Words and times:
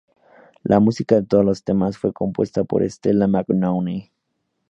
La 0.63 0.79
música 0.79 1.13
de 1.21 1.27
todos 1.27 1.45
los 1.45 1.63
temas 1.63 1.95
fue 1.99 2.11
compuesta 2.11 2.63
por 2.63 2.81
Estela 2.81 3.27
Magnone. 3.27 4.11